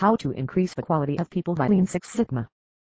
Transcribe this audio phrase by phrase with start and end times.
[0.00, 2.48] How to increase the quality of people by Lean Six Sigma.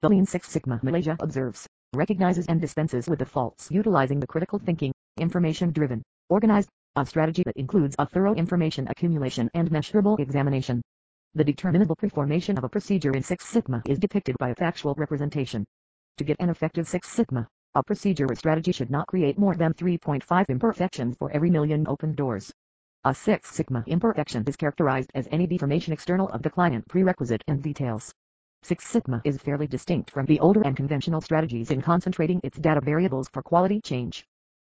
[0.03, 4.61] The Lean Six Sigma Malaysia observes, recognizes and dispenses with the faults utilizing the critical
[4.61, 10.81] thinking, information-driven, organized, a strategy that includes a thorough information accumulation and measurable examination.
[11.35, 15.65] The determinable preformation of a procedure in Six Sigma is depicted by a factual representation.
[16.19, 19.75] To get an effective Six Sigma, a procedure or strategy should not create more than
[19.75, 22.53] 3.5 imperfections for every million open doors.
[23.05, 27.61] A Six Sigma imperfection is characterized as any deformation external of the client prerequisite and
[27.61, 28.15] details.
[28.63, 32.81] Six Sigma is fairly distinct from the older and conventional strategies in concentrating its data
[32.81, 34.25] variables for quality change.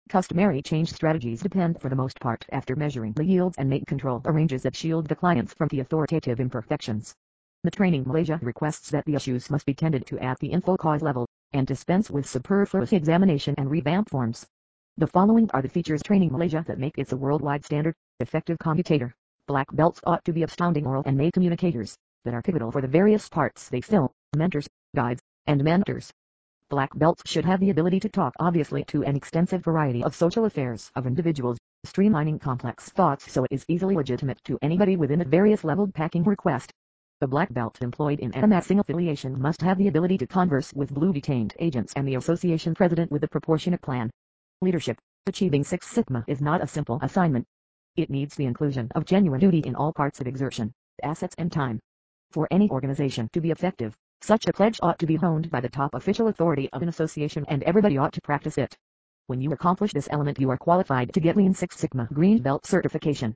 [0.08, 4.20] Customary change strategies depend for the most part after measuring the yields and make control
[4.24, 7.14] arranges that shield the clients from the authoritative imperfections.
[7.62, 11.02] The Training Malaysia requests that the issues must be tended to at the info cause
[11.02, 14.44] level, and dispense with superfluous examination and revamp forms.
[14.96, 19.12] The following are the features Training Malaysia that make it a worldwide standard, effective commutator.
[19.46, 22.88] Black belts ought to be astounding oral and made communicators, that are pivotal for the
[22.88, 26.10] various parts they fill, mentors, guides, and mentors.
[26.70, 30.46] Black belts should have the ability to talk obviously to an extensive variety of social
[30.46, 35.24] affairs of individuals, streamlining complex thoughts so it is easily legitimate to anybody within a
[35.24, 36.72] various leveled packing request.
[37.20, 41.12] The black belt employed in amassing affiliation must have the ability to converse with blue
[41.12, 44.10] detained agents and the association president with a proportionate plan.
[44.62, 47.46] Leadership, achieving Six Sigma is not a simple assignment.
[47.96, 50.72] It needs the inclusion of genuine duty in all parts of exertion,
[51.04, 51.78] assets and time.
[52.32, 55.68] For any organization to be effective, such a pledge ought to be honed by the
[55.68, 58.76] top official authority of an association and everybody ought to practice it.
[59.28, 62.66] When you accomplish this element you are qualified to get Lean Six Sigma Green Belt
[62.66, 63.32] certification.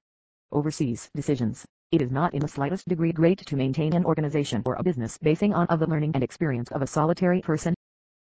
[0.50, 1.65] Overseas decisions.
[1.93, 5.19] It is not in the slightest degree great to maintain an organization or a business
[5.19, 7.75] basing on of the learning and experience of a solitary person.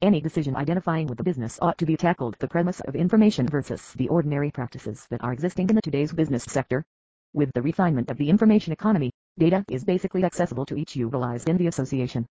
[0.03, 3.93] Any decision identifying with the business ought to be tackled the premise of information versus
[3.95, 6.85] the ordinary practices that are existing in the today's business sector.
[7.33, 11.57] With the refinement of the information economy, data is basically accessible to each utilized in
[11.57, 12.27] the association.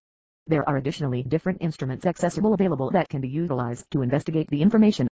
[0.45, 5.07] There are additionally different instruments accessible available that can be utilized to investigate the information.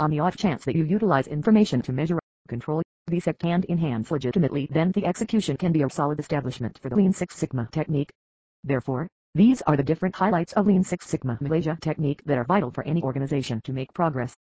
[0.00, 4.68] On the off chance that you utilize information to measure, control, dissect and enhance legitimately
[4.70, 8.10] then the execution can be a solid establishment for the Lean Six Sigma technique.
[8.64, 12.70] Therefore, these are the different highlights of Lean Six Sigma Malaysia technique that are vital
[12.70, 14.36] for any organization to make progress.